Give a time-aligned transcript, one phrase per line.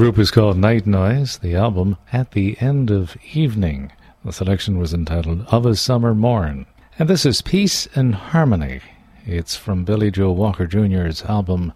[0.00, 3.92] The group is called Night Noise, the album At the End of Evening.
[4.24, 6.64] The selection was entitled Of a Summer Morn.
[6.98, 8.80] And this is Peace and Harmony.
[9.26, 11.74] It's from Billy Joe Walker Jr.'s album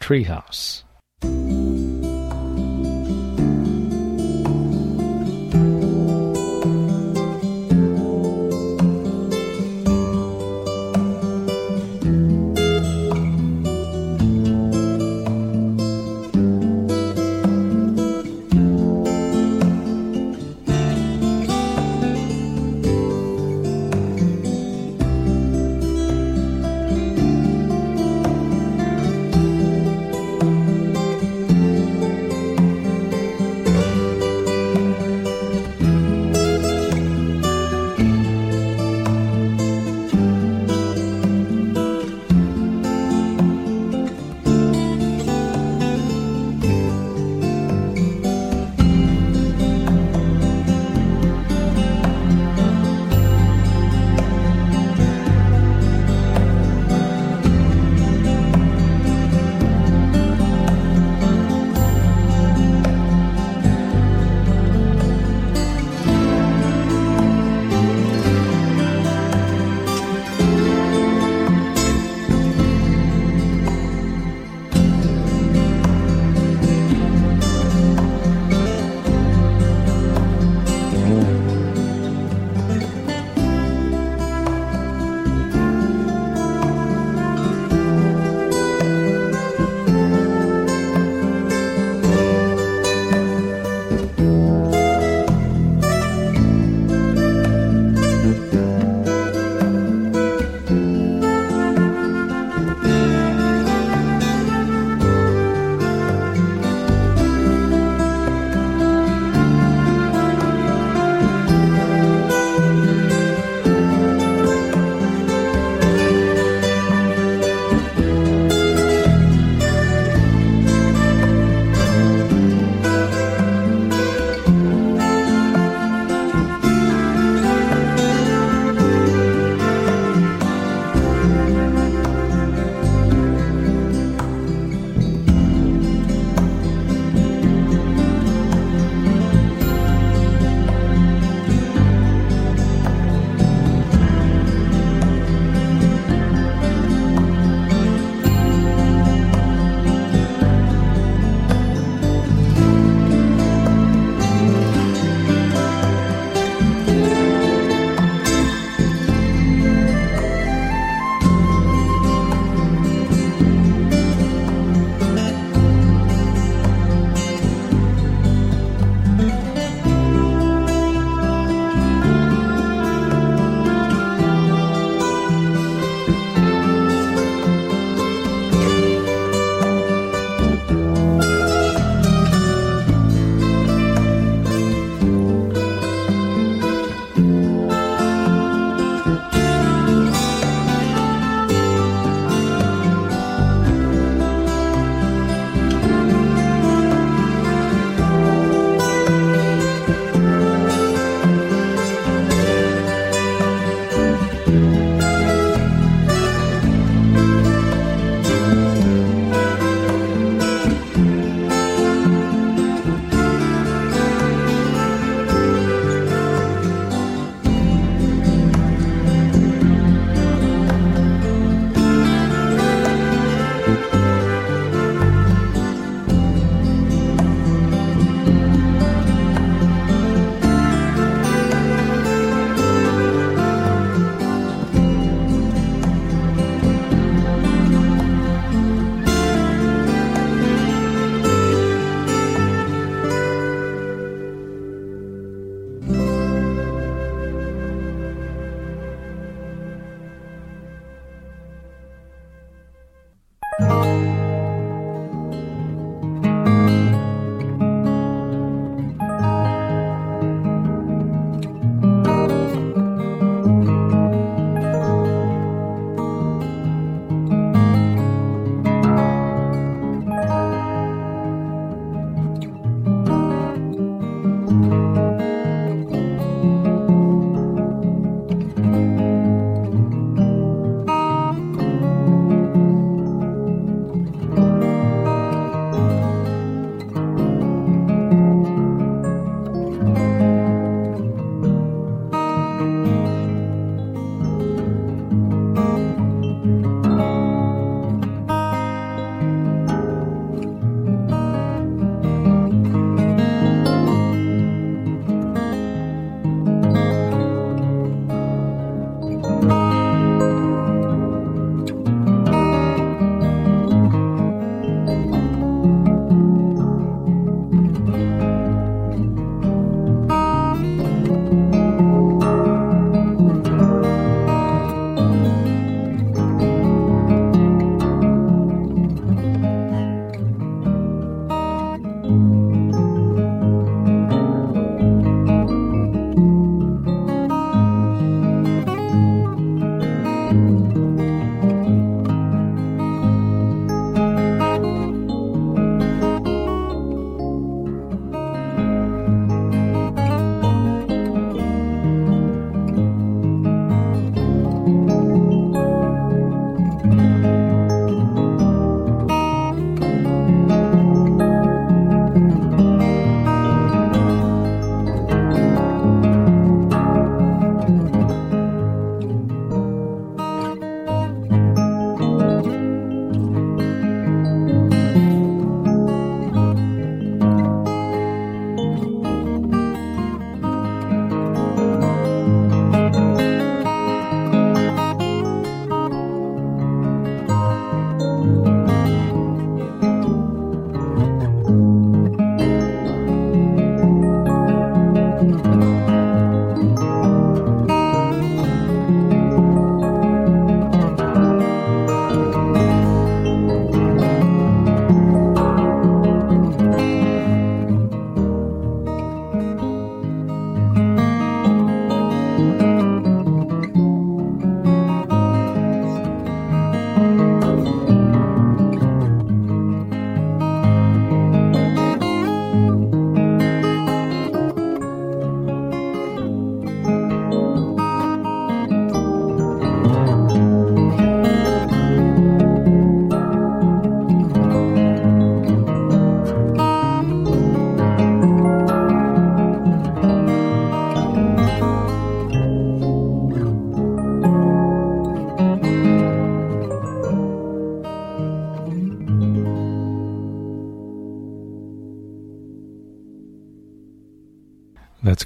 [0.00, 0.82] Treehouse.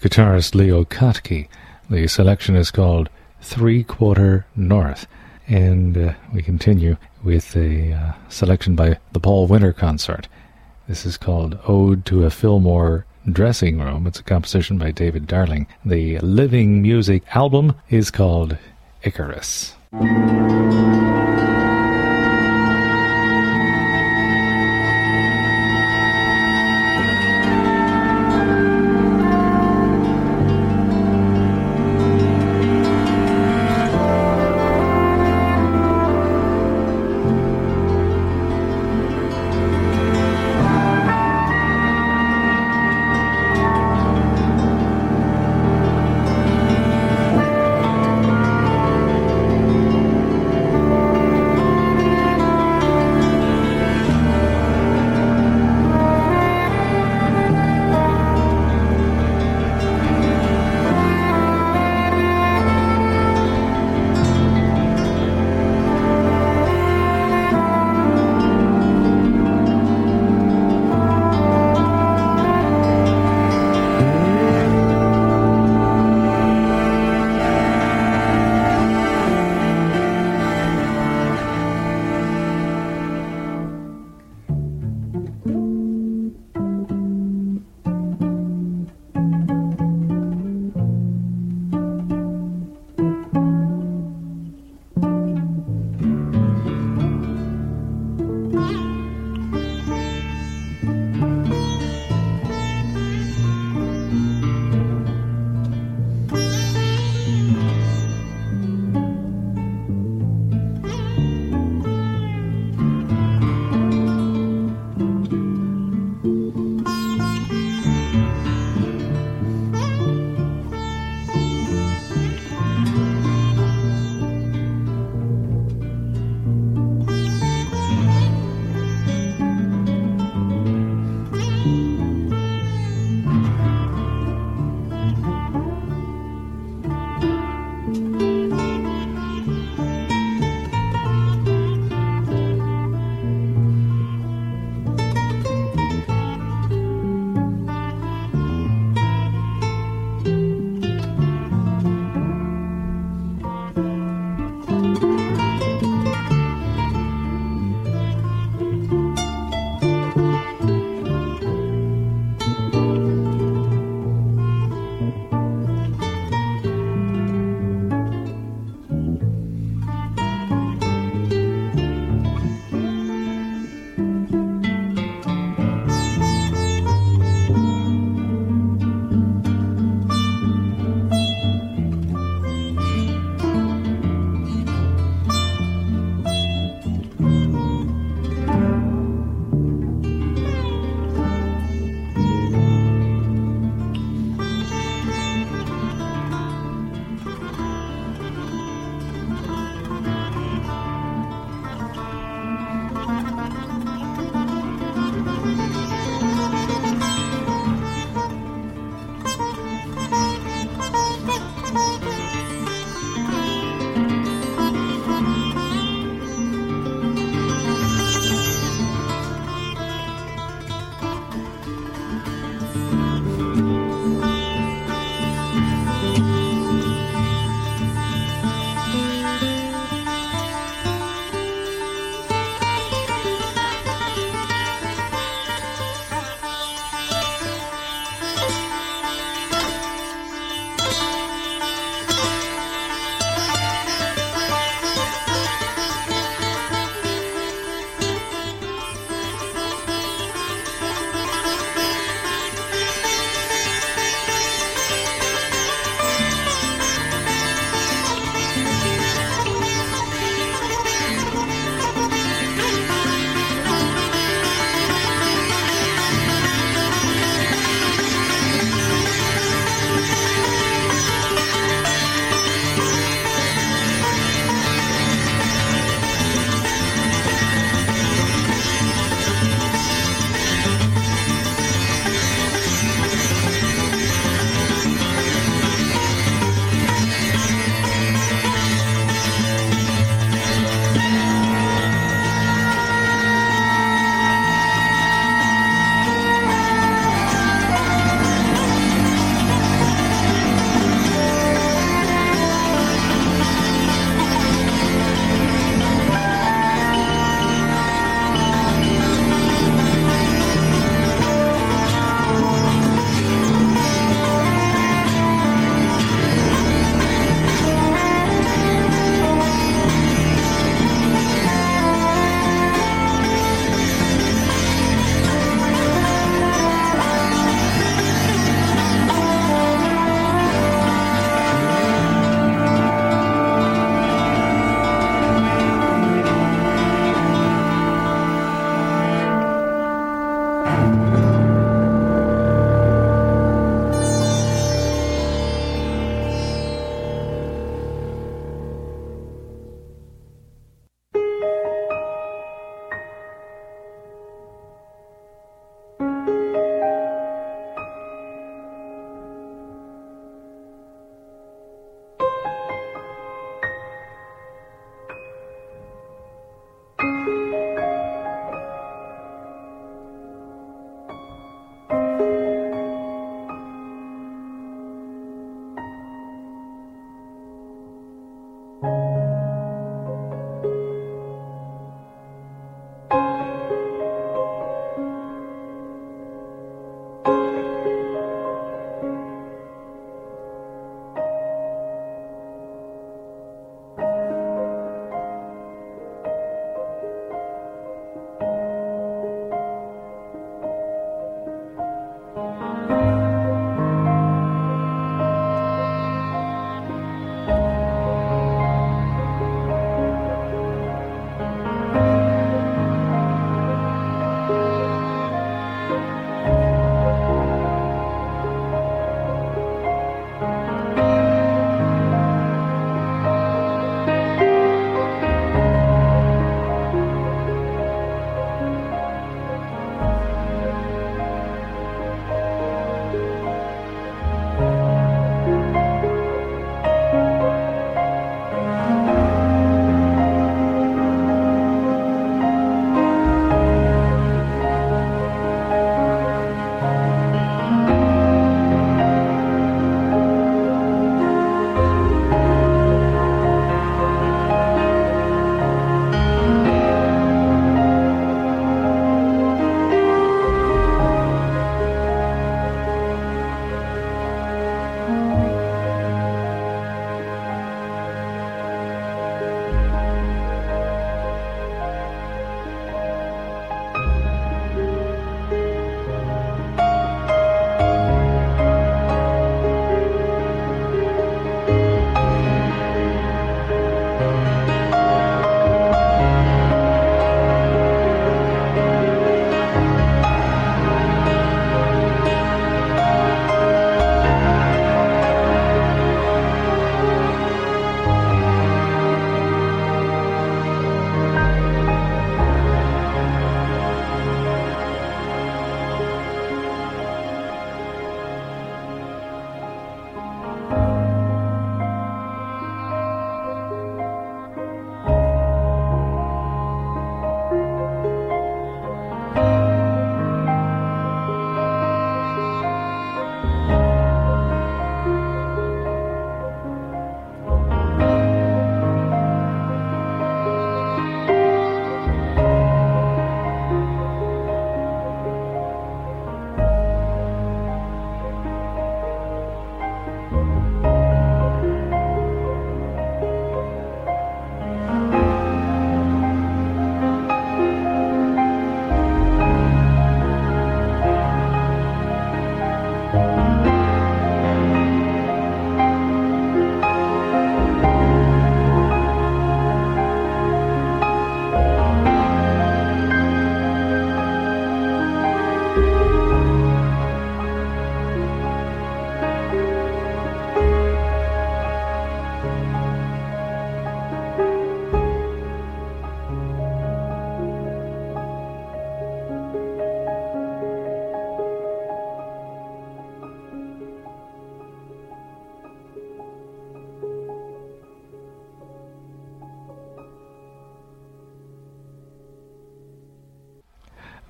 [0.04, 1.48] Guitarist Leo Kottke.
[1.88, 3.08] The selection is called
[3.40, 5.06] Three Quarter North.
[5.48, 10.28] And uh, we continue with a uh, selection by the Paul Winter Consort.
[10.86, 14.06] This is called Ode to a Fillmore Dressing Room.
[14.06, 15.66] It's a composition by David Darling.
[15.86, 18.58] The Living Music album is called
[19.04, 19.74] Icarus.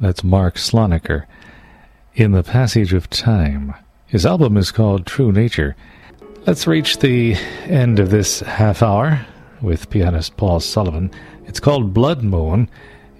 [0.05, 1.25] That's Mark Sloniker.
[2.15, 3.73] In the Passage of Time.
[4.07, 5.77] His album is called True Nature.
[6.47, 9.25] Let's reach the end of this half hour
[9.63, 11.11] with pianist Paul Sullivan.
[11.47, 12.69] It's called Blood Moon.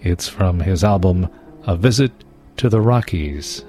[0.03, 1.31] It's from his album
[1.67, 2.13] A Visit
[2.59, 3.65] to the Rockies.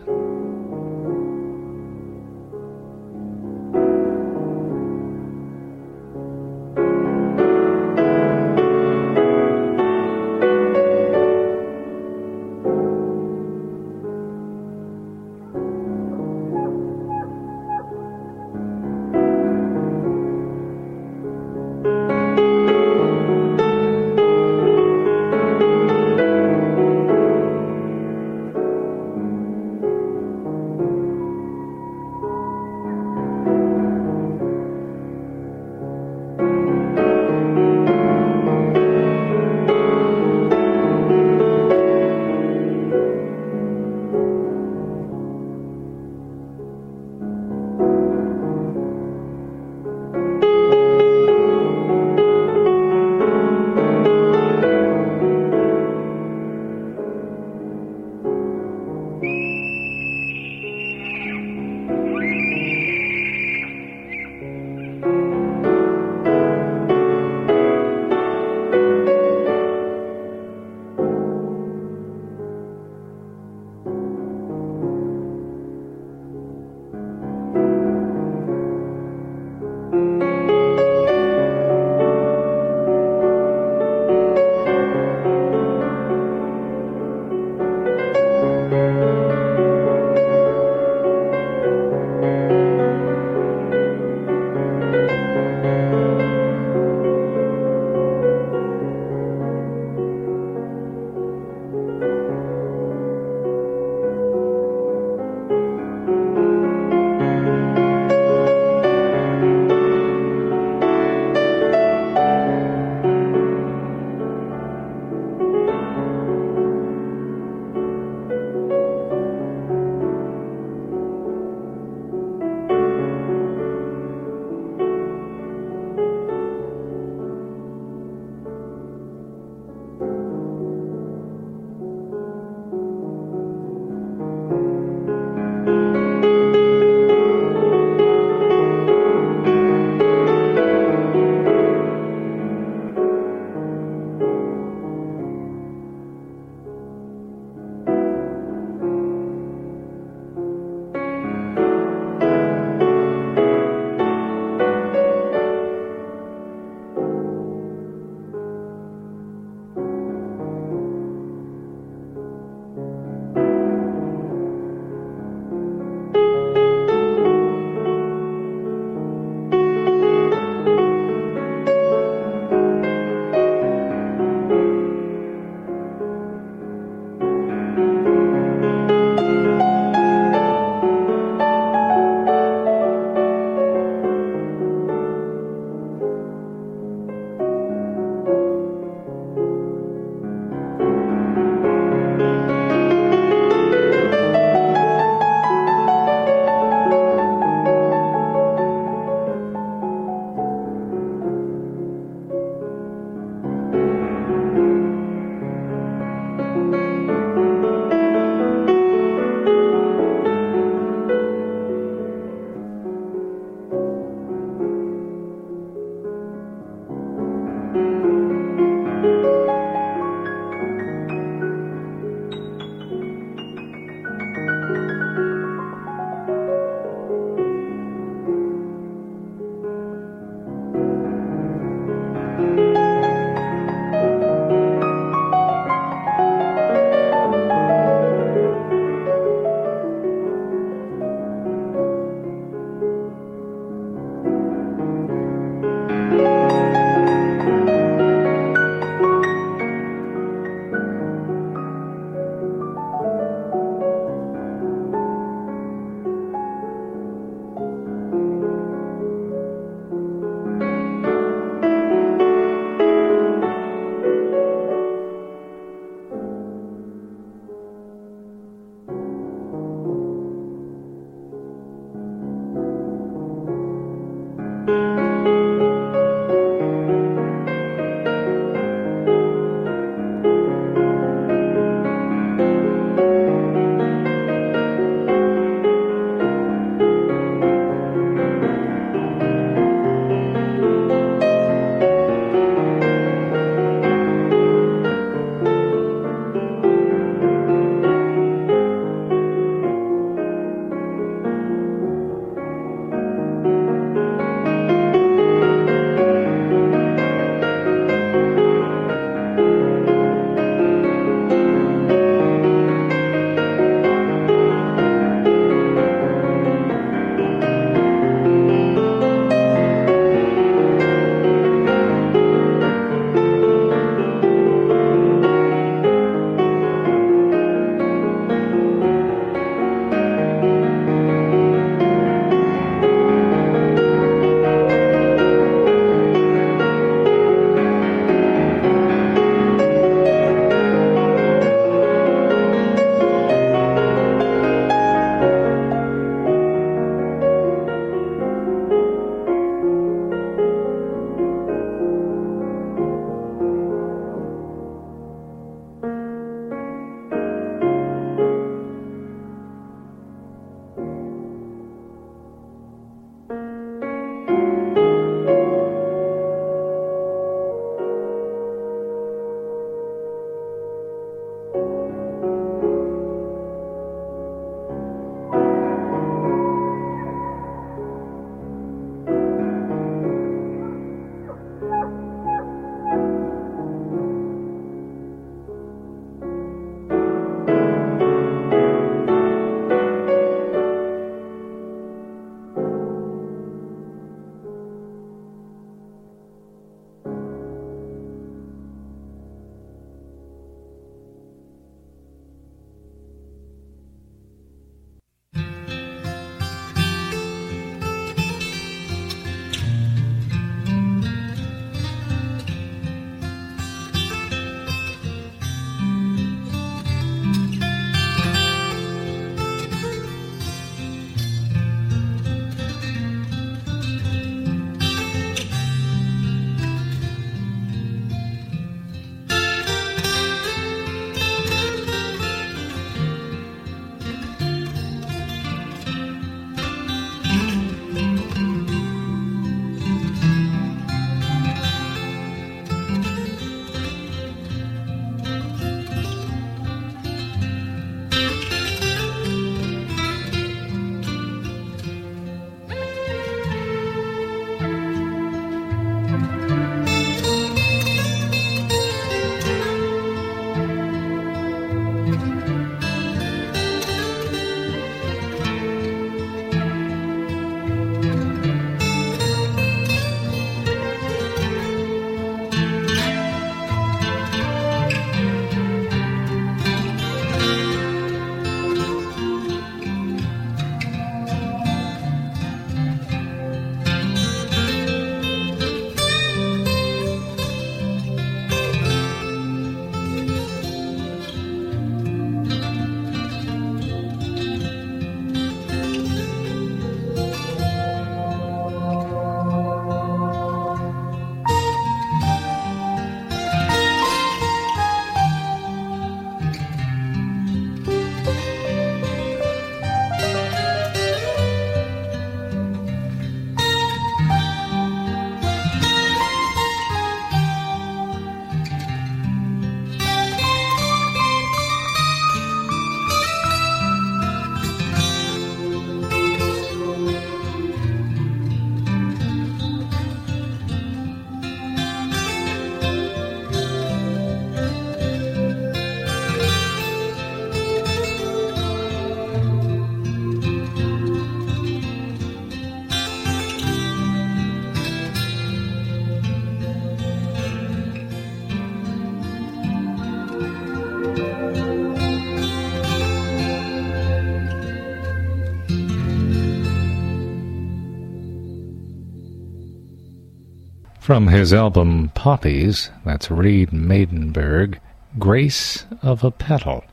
[561.05, 564.79] From his album Poppies, that's Reed Maidenberg,
[565.19, 566.83] Grace of a Petal.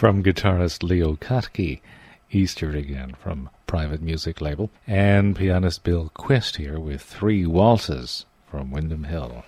[0.00, 1.82] From guitarist Leo Kottke,
[2.30, 8.70] Easter again from Private Music label, and pianist Bill Quist here with three waltzes from
[8.70, 9.44] Windham Hill.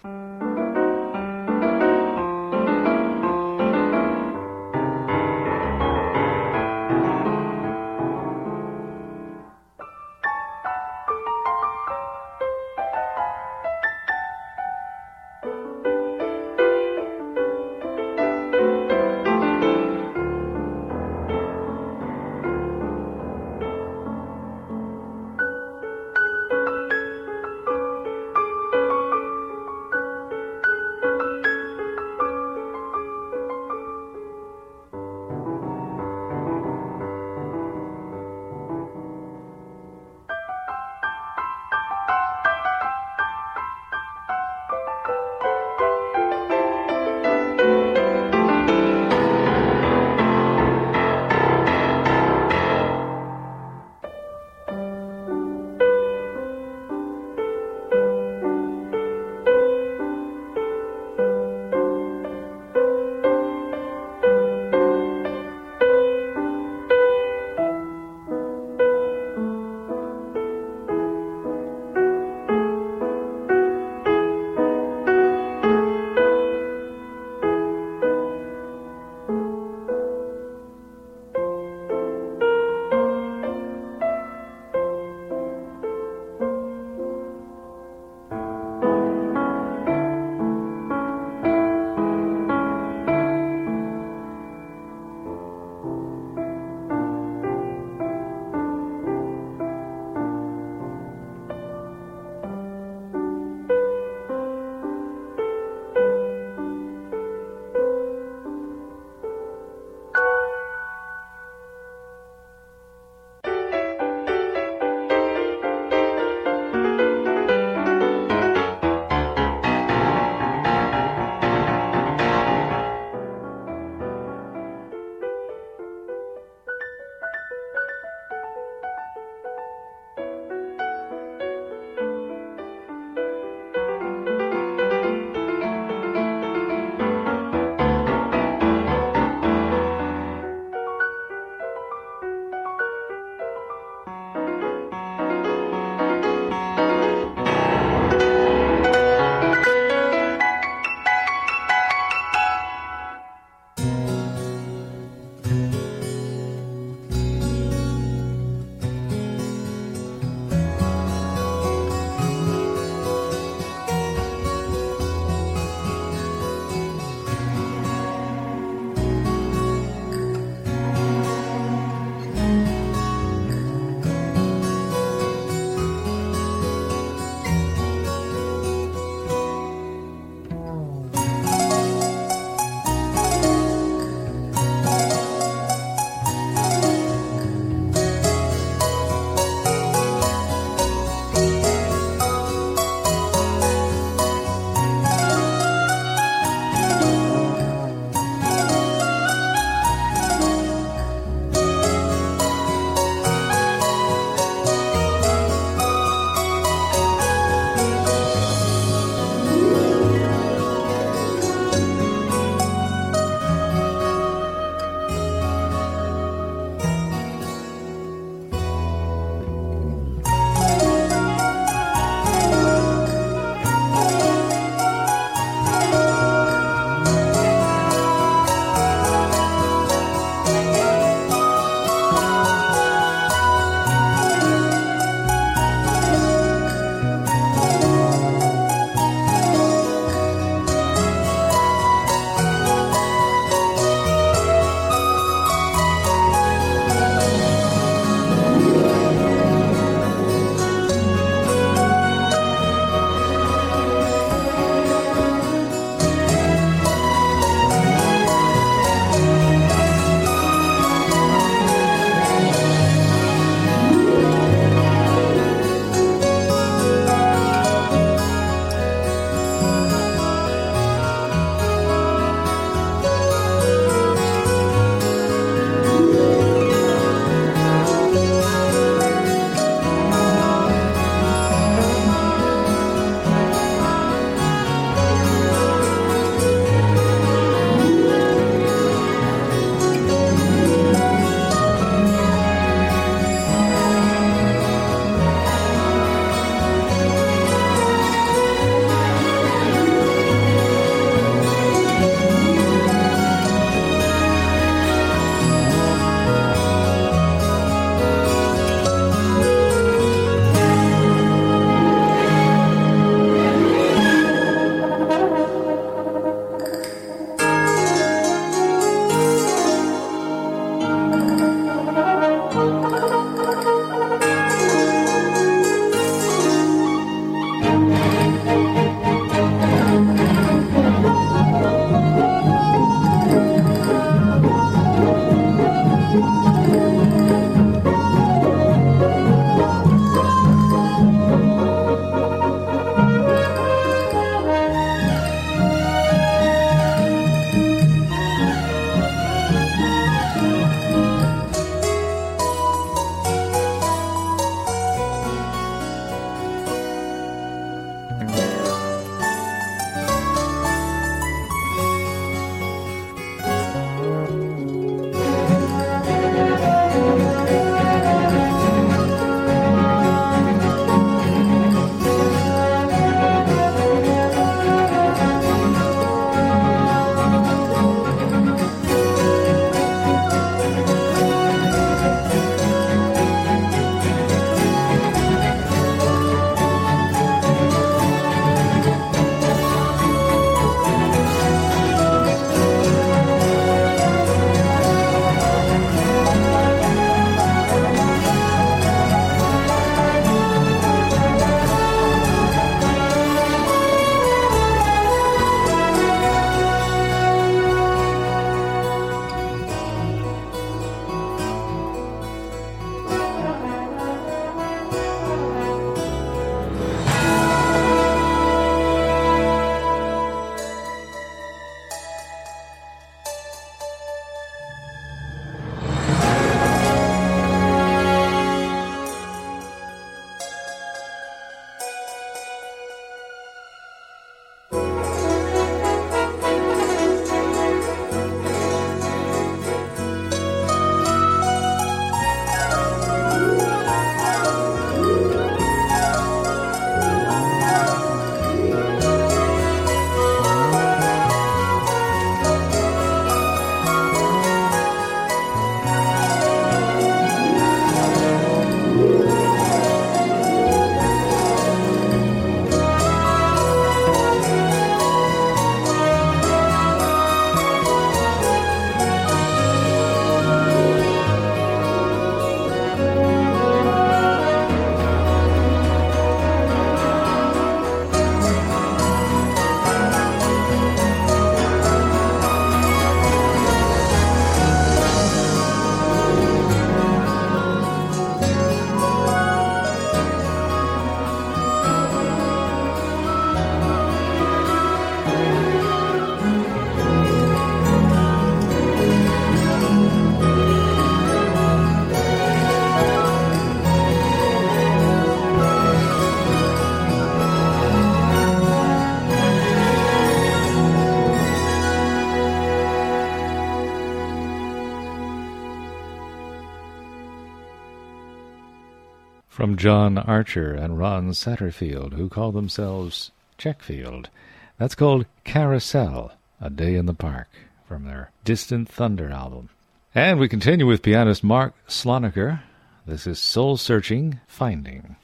[519.63, 524.29] From John Archer and Ron Satterfield, who call themselves Checkfield.
[524.77, 527.46] That's called Carousel, A Day in the Park,
[527.87, 529.69] from their Distant Thunder album.
[530.17, 532.60] And we continue with pianist Mark Sloniker.
[533.06, 535.15] This is Soul Searching Finding.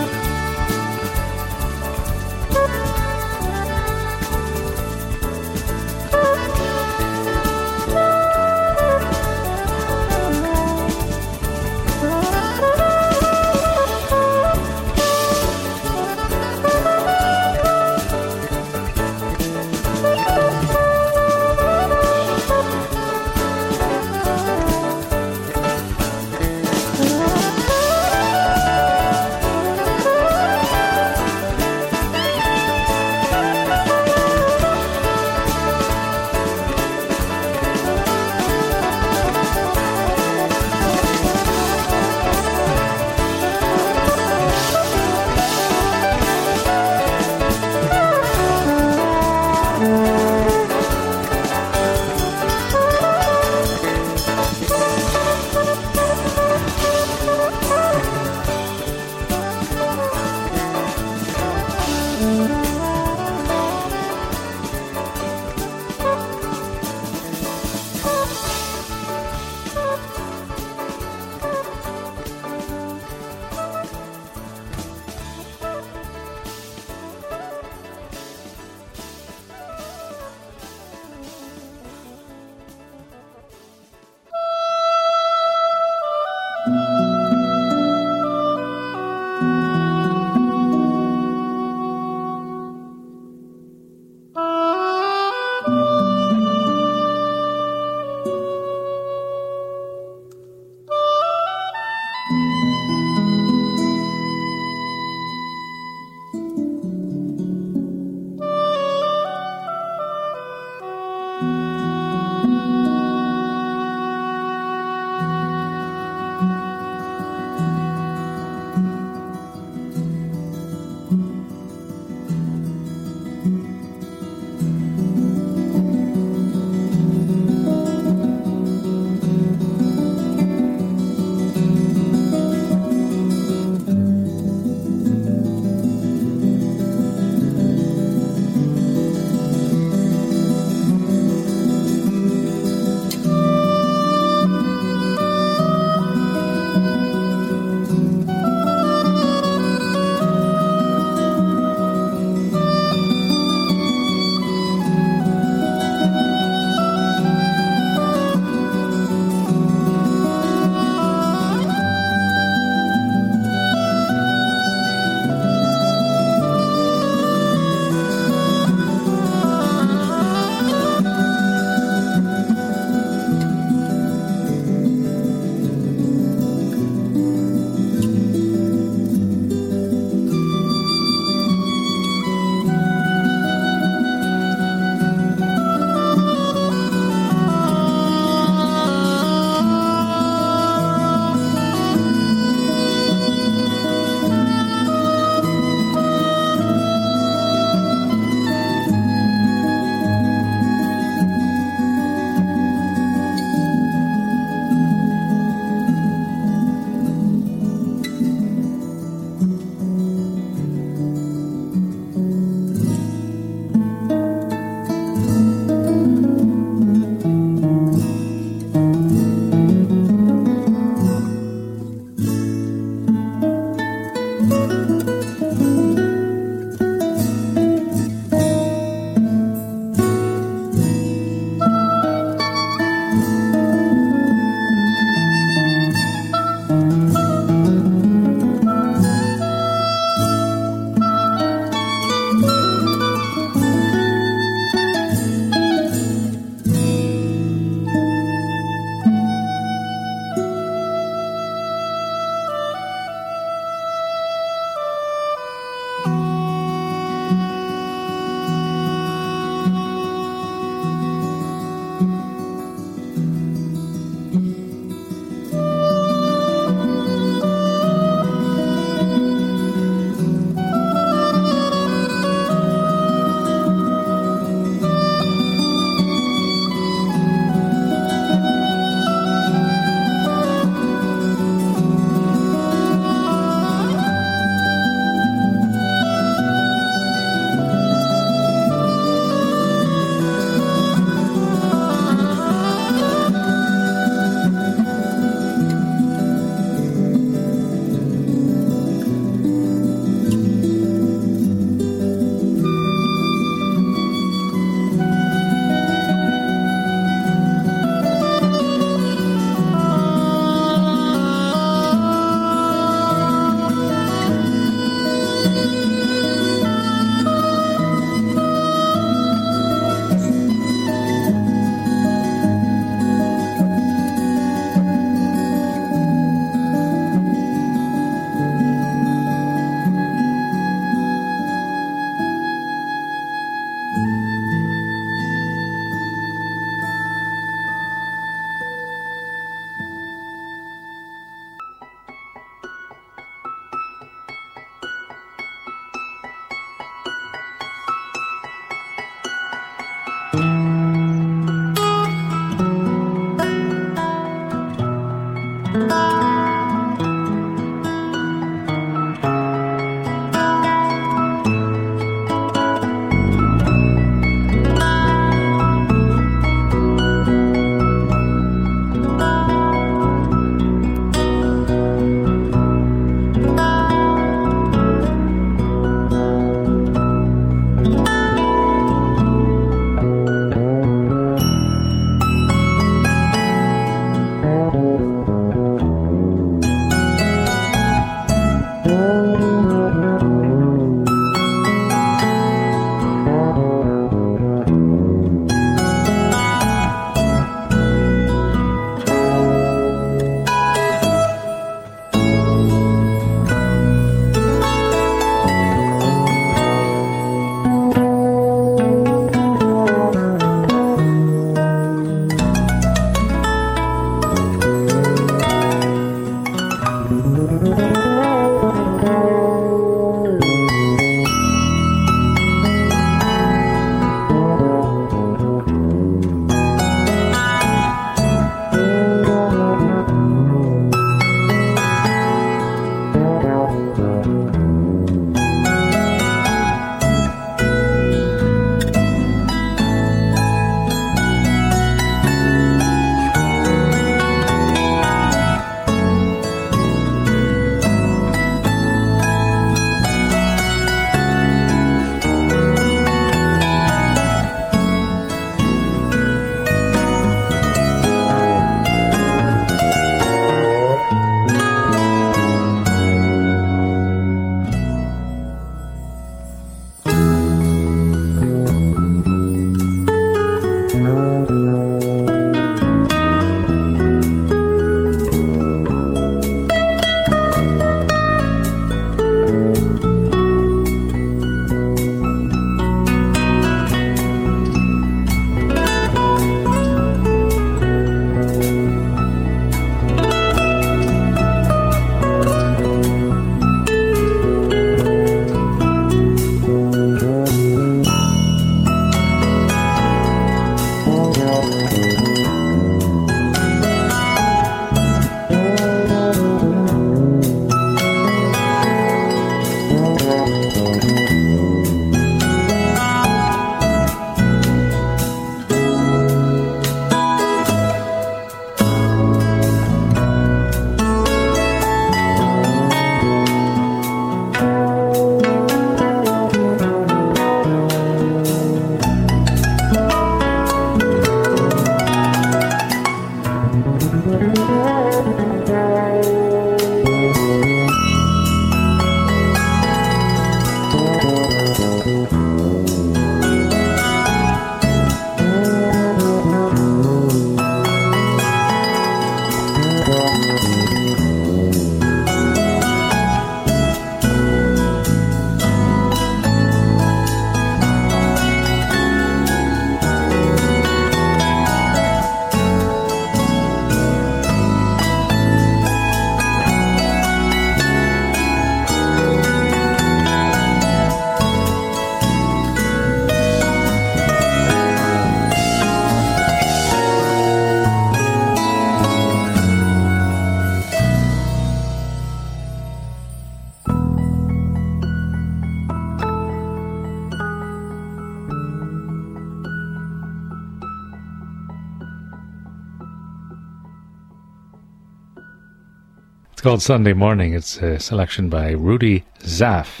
[596.72, 597.52] Called Sunday Morning.
[597.52, 600.00] It's a selection by Rudy Zaff.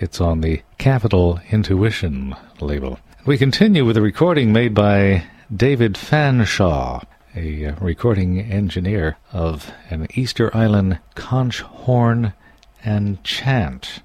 [0.00, 2.98] It's on the Capitol Intuition label.
[3.24, 10.08] We continue with a recording made by David Fanshawe, a uh, recording engineer of an
[10.12, 12.34] Easter Island conch horn
[12.84, 14.02] and chant.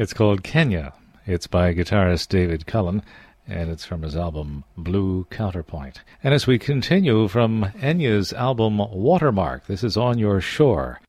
[0.00, 0.94] It's called Kenya.
[1.26, 3.02] It's by guitarist David Cullen,
[3.46, 6.00] and it's from his album Blue Counterpoint.
[6.24, 11.02] And as we continue from Enya's album Watermark, this is On Your Shore.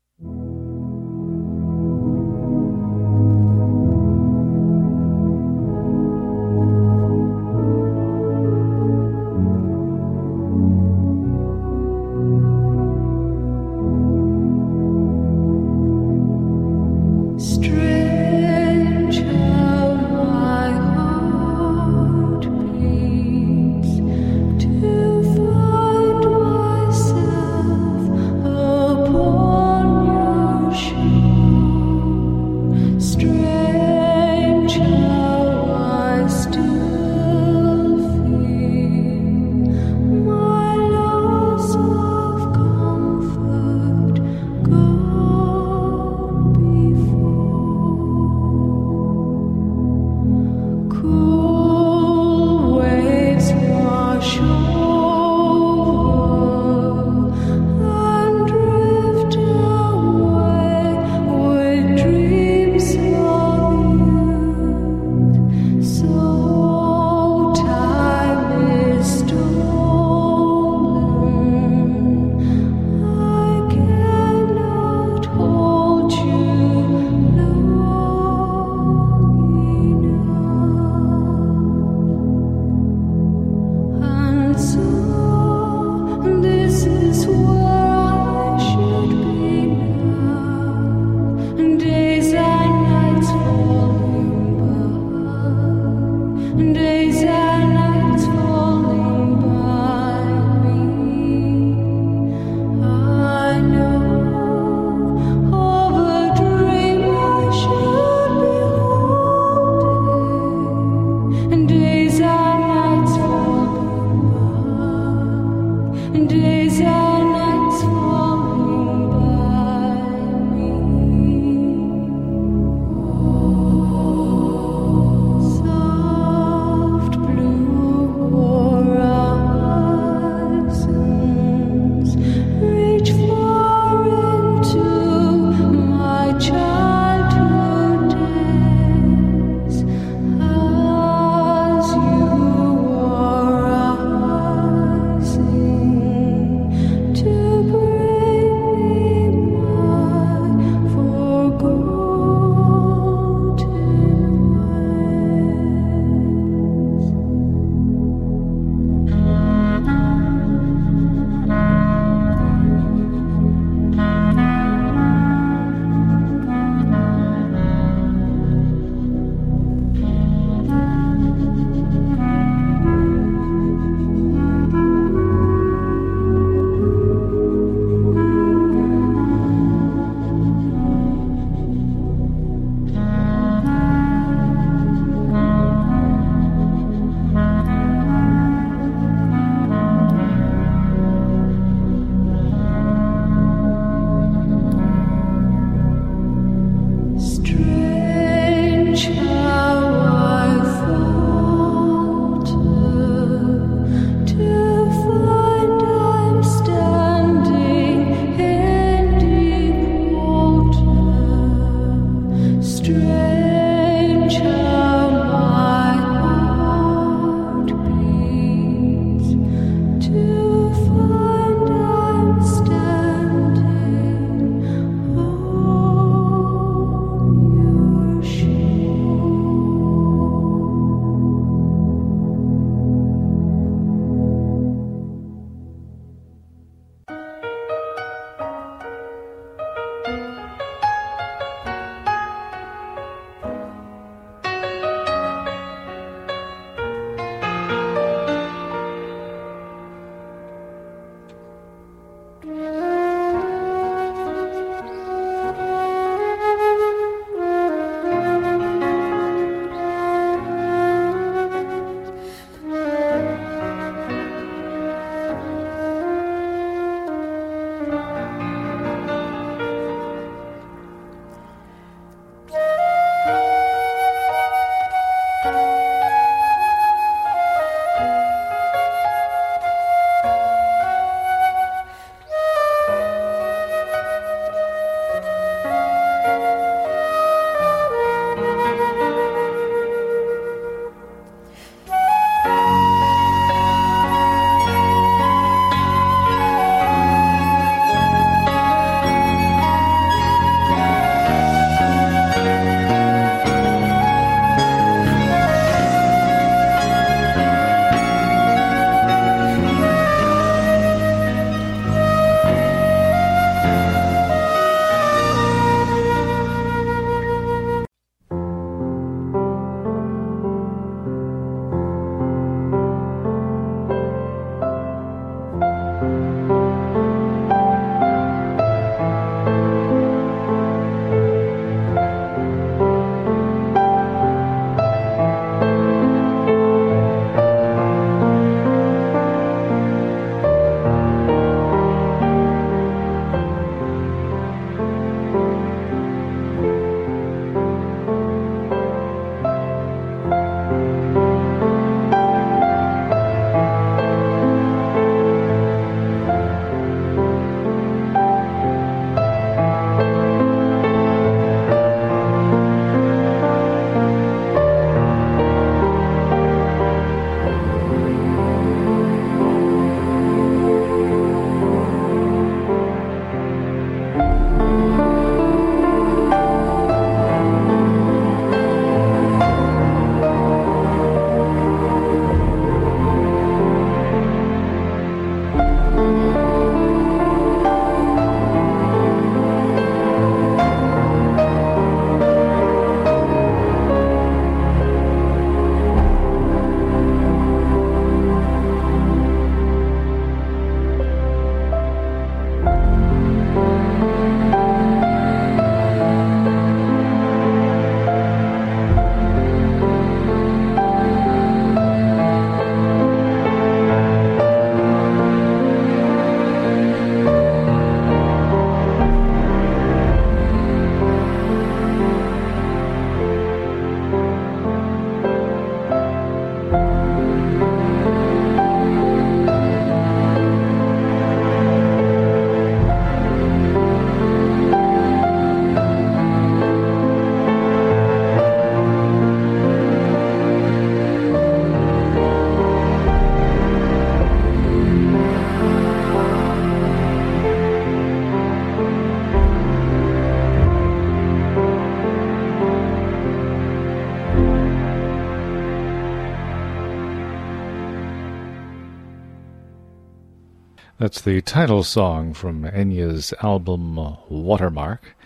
[461.12, 463.97] That's the title song from Enya's album
[464.29, 465.17] Watermark.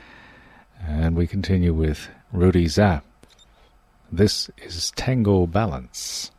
[0.81, 3.05] And we continue with Rudy Zapp.
[4.11, 6.31] This is Tango Balance.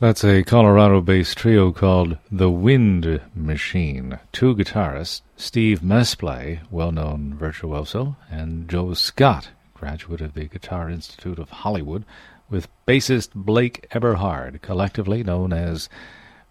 [0.00, 4.18] That's a Colorado based trio called The Wind Machine.
[4.32, 11.38] Two guitarists, Steve Mesple, well known virtuoso, and Joe Scott, graduate of the Guitar Institute
[11.38, 12.06] of Hollywood,
[12.48, 15.90] with bassist Blake Eberhard, collectively known as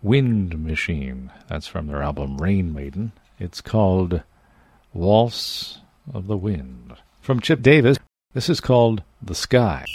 [0.03, 1.31] Wind Machine.
[1.47, 3.13] That's from their album Rain Maiden.
[3.39, 4.21] It's called
[4.93, 5.79] Waltz
[6.13, 6.93] of the Wind.
[7.19, 7.97] From Chip Davis,
[8.35, 9.87] this is called The Sky.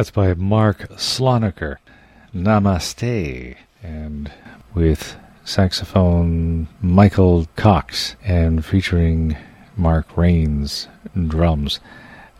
[0.00, 1.76] That's by Mark Sloniker.
[2.34, 3.54] Namaste.
[3.82, 4.32] And
[4.72, 5.14] with
[5.44, 9.36] saxophone Michael Cox and featuring
[9.76, 10.88] Mark Rains
[11.26, 11.80] drums.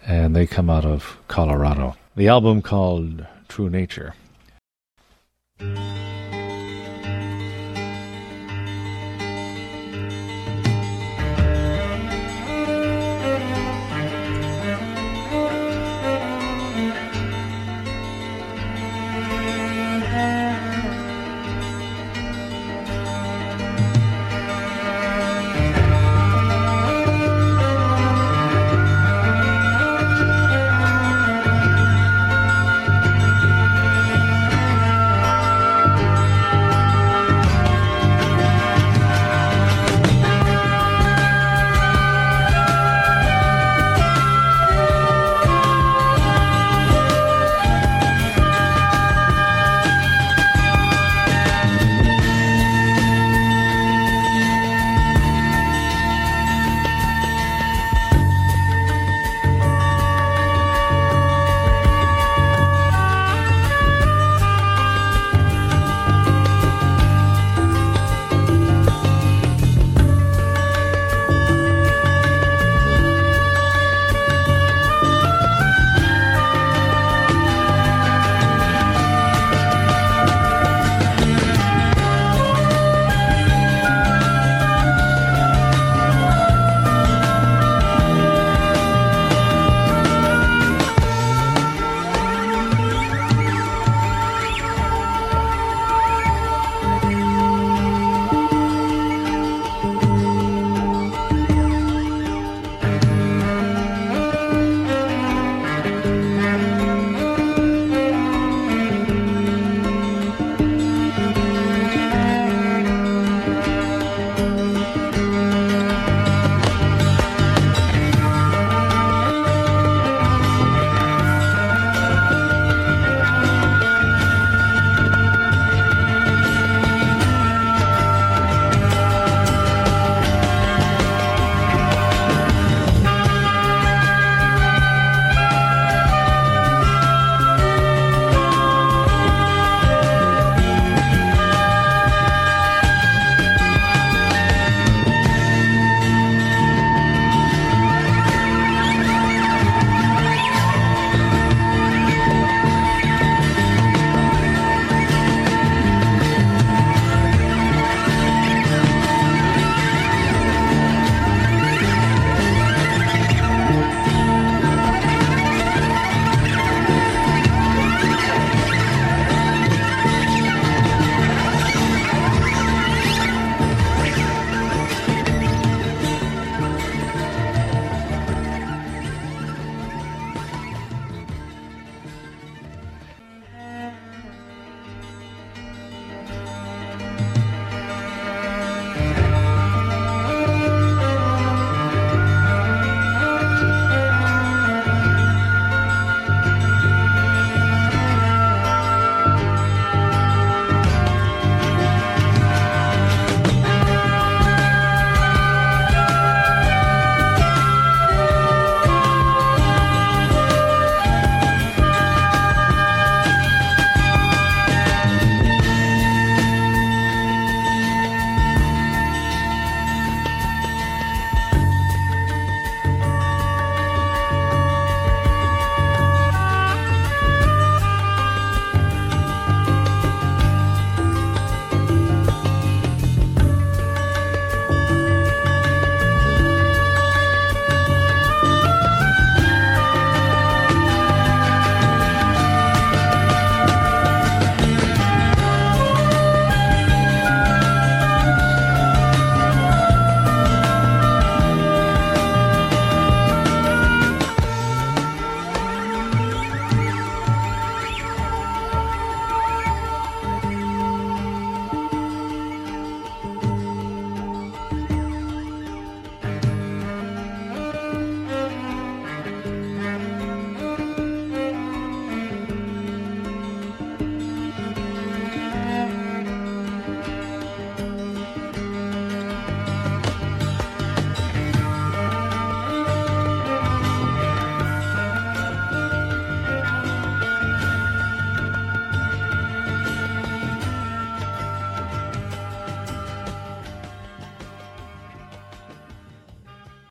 [0.06, 1.96] And they come out of Colorado.
[2.16, 4.14] The album called True Nature.